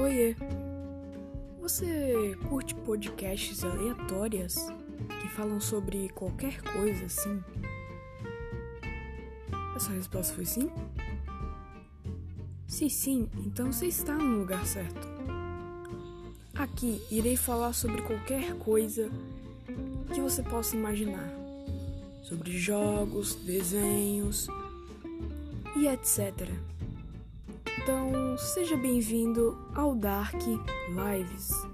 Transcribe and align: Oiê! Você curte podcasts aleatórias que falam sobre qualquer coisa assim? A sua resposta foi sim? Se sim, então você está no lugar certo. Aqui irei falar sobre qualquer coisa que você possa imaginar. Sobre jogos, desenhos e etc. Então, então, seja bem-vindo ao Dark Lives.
Oiê! 0.00 0.34
Você 1.60 2.34
curte 2.48 2.74
podcasts 2.74 3.62
aleatórias 3.62 4.56
que 5.20 5.28
falam 5.28 5.60
sobre 5.60 6.08
qualquer 6.08 6.62
coisa 6.62 7.04
assim? 7.04 7.44
A 9.76 9.78
sua 9.78 9.92
resposta 9.96 10.34
foi 10.34 10.46
sim? 10.46 10.70
Se 12.66 12.88
sim, 12.88 13.28
então 13.44 13.70
você 13.70 13.88
está 13.88 14.14
no 14.14 14.38
lugar 14.38 14.64
certo. 14.64 15.06
Aqui 16.54 17.02
irei 17.10 17.36
falar 17.36 17.74
sobre 17.74 18.00
qualquer 18.00 18.54
coisa 18.54 19.10
que 20.14 20.20
você 20.22 20.42
possa 20.42 20.76
imaginar. 20.76 21.30
Sobre 22.22 22.56
jogos, 22.56 23.34
desenhos 23.34 24.48
e 25.76 25.86
etc. 25.86 26.48
Então, 27.82 28.19
então, 28.30 28.38
seja 28.38 28.76
bem-vindo 28.76 29.58
ao 29.74 29.92
Dark 29.92 30.40
Lives. 30.88 31.66